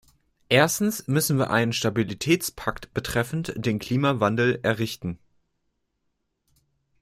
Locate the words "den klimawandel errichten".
3.55-5.19